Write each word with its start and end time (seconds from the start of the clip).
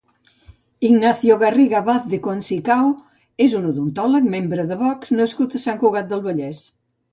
Ignacio 0.87 1.33
Garriga 1.43 1.81
Vaz 1.89 2.07
de 2.13 2.19
Concicao 2.29 2.89
és 3.47 3.55
un 3.61 3.69
odontòleg, 3.73 4.27
membre 4.39 4.67
de 4.73 4.81
Vox 4.83 5.15
nascut 5.23 5.55
a 5.55 5.65
Sant 5.69 5.81
Cugat 5.87 6.13
del 6.17 6.29
Vallès. 6.29 6.67